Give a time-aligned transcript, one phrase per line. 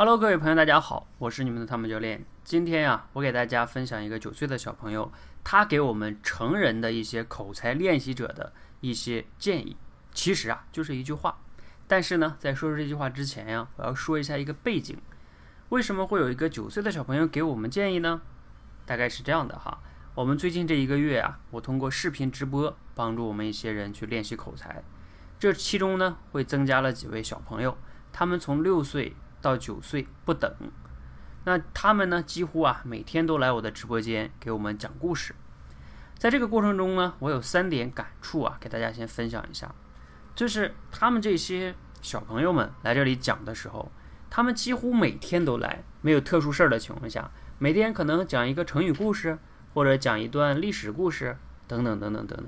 [0.00, 2.24] Hello，各位朋友，大家好，我是你们的汤姆教练。
[2.44, 5.10] 今天呀，我给大家分享一个九岁的小朋友，
[5.42, 9.76] 他给我们成人的一些口才练习者的一些建议。
[10.12, 11.40] 其实啊，就是一句话。
[11.88, 14.96] 但是呢，在说出这句话之前呀，我要说一下一个背景。
[15.70, 18.22] 为什么会有一个九岁的小朋友给我们建议呢？
[18.86, 19.80] 大概是这样的哈。
[20.14, 24.80] 我们最近这一个月啊，我通过视频直播帮助我们一些人去练习口才。
[25.40, 27.76] 这其中呢，会增加了几位小朋友，
[28.12, 30.52] 他们从六岁到九岁不等。
[31.44, 35.34] 那他们呢，几乎啊每天都来我的直播间给我们讲故事。
[36.16, 39.74] 在这个过程中呢，我有三点感触啊，给大家先分享一下。
[40.34, 43.90] 就是他们这些小朋友们来这里讲的时候，
[44.28, 49.38] 他们几乎每天都来，没有特殊事儿的情况下，每天可能讲一个成语故事。
[49.74, 51.36] 或者讲一段历史故事，
[51.68, 52.46] 等等等等等等。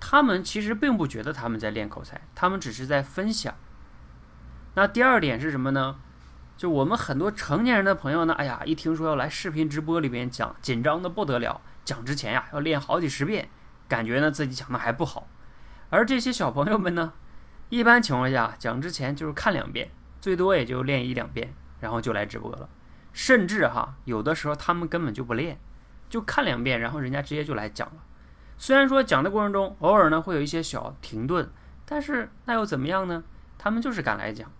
[0.00, 3.54] 他们其实并不觉得他们在练口才，他们只是在分享。
[4.74, 5.96] 那第二点是什么呢？
[6.56, 11.60] 就我们很多成年人的朋友呢，哎呀，一听说要来视频直播里边讲，紧张的不得了。
[11.84, 13.48] 讲之前呀，要练好几十遍，
[13.88, 15.26] 感觉呢自己讲的还不好。
[15.88, 17.14] 而这些小朋友们呢，
[17.70, 22.68] 一般情况下讲之前就是看两遍，最多也就练一两遍，然后就来直播了。
[23.12, 25.58] 甚至哈，有的时候他们根本就不练。
[26.10, 27.94] 就看两遍，然后人家直接就来讲了。
[28.58, 31.50] 虽然说讲的过程中偶尔呢会有一些小停顿，
[31.86, 33.24] 但是那又怎么样呢？
[33.56, 34.50] 他们就是敢来讲。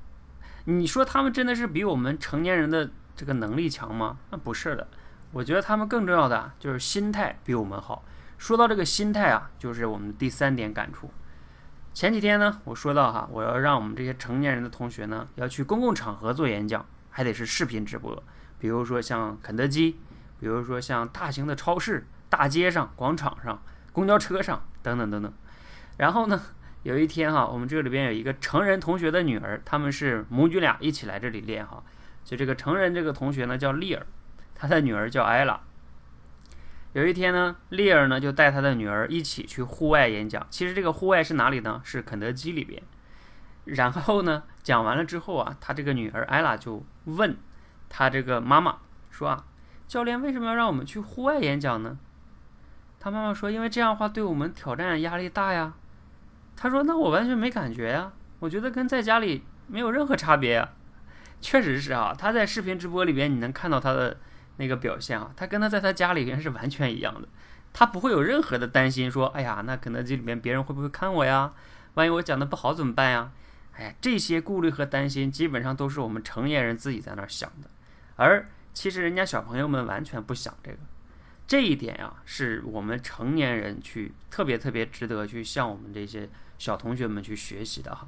[0.79, 4.19] 你说他们真的是比我们成年人的这个能力强吗？
[4.31, 4.87] 那不是的。
[5.33, 8.05] 我觉得他们更重要的就是心态比我们好。
[8.39, 11.11] 说到这个心态啊，就是我们第三点感触。
[11.93, 18.23] 前几天呢，我说到哈，我要让我们这些成年人的同学呢，要去公共场合做演讲，还得是视频直播，
[18.59, 19.99] 比如说像肯德基。
[20.39, 25.31] 比如说像大型的超市、大街上、广场上、公交车上等等等等。
[25.99, 26.41] 然后呢，
[26.83, 31.83] 有一天哈，我们这里边有一个成人同学的女儿，他们是母女俩一起来这里练哈。
[32.25, 34.07] 就这个成人这个同学呢叫丽儿，
[34.55, 35.61] 他的女儿叫艾拉。
[36.93, 40.47] 有一天呢，丽儿呢就带他的女儿一起去户外演讲。
[40.49, 41.81] 其实这个户外是哪里呢？
[41.85, 42.83] 是肯德基里边。
[43.65, 47.37] 然后呢，讲完了之后啊，他这个女儿艾拉就问
[47.89, 48.79] 他这个妈妈
[49.11, 49.45] 说啊。
[49.87, 51.99] 教练为什么要让我们去户外演讲呢？
[53.01, 55.75] 他妈妈说：“因为这样的话对我们挑战压力大呀。”
[56.61, 60.69] 他说：“那我完全没感觉呀，我觉得跟在家里没有任何差别呀。”
[61.41, 64.19] 确实是啊，他在视频直播里边你能看到他的
[64.59, 67.27] 那个表现啊，他跟他在他家里边是完全一样的，
[67.73, 71.53] 他不会有任何的担心，说：“哎呀，那肯德基里面别人会不会看我呀？
[71.95, 73.33] 万一我讲的不好怎么办呀？”
[73.73, 77.71] 哎呀，这些顾虑和担心基本上都是我们成年人自己在那儿想的，
[78.17, 78.47] 而。
[78.73, 80.79] 其实人家小朋友们完全不想这个，
[81.51, 88.07] 这一点呀，是我们成年人去特别特别值得去向我们这些小同学们去学习的哈。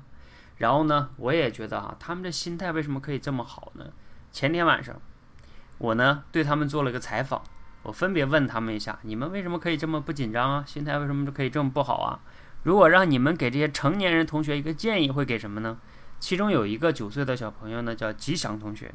[0.59, 3.87] 然后呢，我也觉得哈，他们的心态为什么可以这么好呢？
[4.31, 4.95] 前天晚上，
[5.79, 7.43] 我呢对他们做了个采访，
[7.83, 10.65] 我分别问他们一下：你们为什么可以这么不紧张啊？
[10.65, 12.21] 心态为什么就可以这么不好啊？
[12.63, 15.77] 如果让你们给这些成年人同学一个建议，会给什么呢？
[16.21, 18.95] 其中有一个九岁的小朋友呢，叫吉祥同学。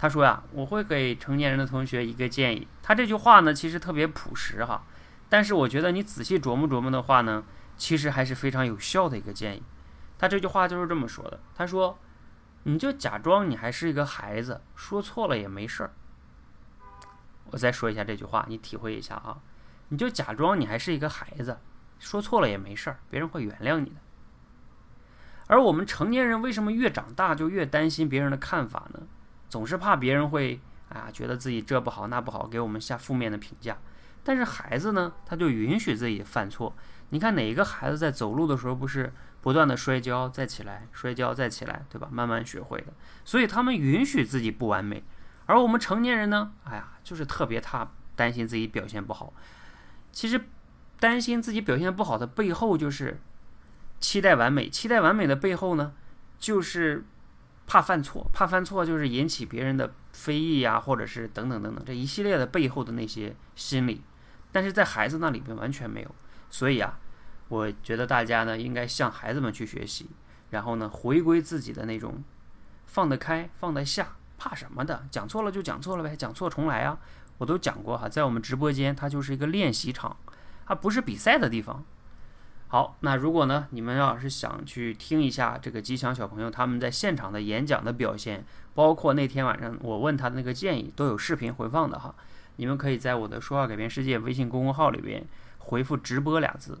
[0.00, 2.66] 他说呀，我会给成年人的同学一个建议。
[2.82, 4.82] 他这句话呢，其实特别朴实哈，
[5.28, 7.44] 但是我觉得你仔细琢磨琢磨的话呢，
[7.76, 9.62] 其实还是非常有效的一个建议。
[10.16, 11.38] 他这句话就是这么说的。
[11.54, 11.98] 他说，
[12.62, 15.90] 你就假装你还是一个孩子，说错了也没事儿。
[17.50, 19.36] 我再说一下这句话，你体会一下啊。
[19.90, 21.58] 你就假装你还是一个孩子，
[21.98, 23.96] 说错了也没事儿，别人会原谅你的。
[25.48, 29.00] 而我们成年人为什么越长大就越担心别人的看法呢？
[29.50, 33.76] 总是怕别人会啊，觉得自己这不好那不好，给我们下负面的评价。
[34.22, 36.74] 但是孩子呢，他就允许自己犯错。
[37.08, 42.08] 你看哪一个孩子在走路的时候不是不断的摔跤再起来，摔跤再起来，对吧？
[42.12, 42.92] 慢慢学会的。
[43.24, 45.02] 所以他们允许自己不完美。
[45.46, 49.32] 而我们成年人呢，哎呀，就是特别怕担心自己表现不好。
[50.12, 50.40] 其实
[51.00, 53.20] 担心自己表现不好的背后，就是
[53.98, 54.68] 期待完美。
[54.68, 55.92] 期待完美的背后呢，
[56.38, 57.04] 就是。
[57.70, 64.02] 怕犯错，怕犯错就是引起别人的非议呀，或者是等等等等这一系列的背后的那些心理，
[64.50, 66.12] 但是在孩子那里边完全没有。
[66.50, 66.98] 所以啊，
[67.46, 70.10] 我觉得大家呢应该向孩子们去学习，
[70.50, 72.24] 然后呢回归自己的那种
[72.86, 75.06] 放得开、放得下，怕什么的？
[75.08, 76.98] 讲错了就讲错了呗，讲错重来啊！
[77.38, 80.16] 我都讲过哈，在我们直播间它就是一个练习场，
[80.66, 81.84] 它不是比赛的地方。
[82.72, 88.44] 好，那如果呢，你们要是想去听一下这个吉祥小朋友他们在现场的演讲的表现，
[88.76, 92.14] 包括那天晚上我问他的那个建议，都有视频回放的哈。
[92.54, 95.26] 你们可以在我的“说话改变世界”微信公众号里边
[95.58, 96.78] 回复“直播”俩字，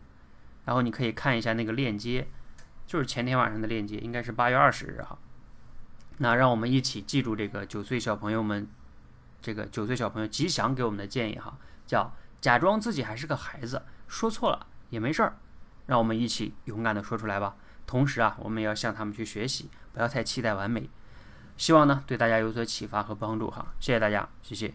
[0.64, 2.28] 然后你可以看一下那个链接，
[2.86, 5.18] 就是前天晚上的链接，应该是八月二十日哈。
[6.18, 8.68] 那让我们一起记住这个九岁小朋友们，
[9.42, 15.36] 这个九岁小朋友吉祥给我们的建议哈，叫假装自己还是个孩子，说错了也没事儿，
[15.90, 17.56] 让我们一起勇敢的说出来吧。
[17.84, 20.88] 同时啊，我们也要向他们去学习，不要太期待完美。
[21.56, 24.72] 希望呢对大家有所启发和帮助哈，谢谢大家，谢谢。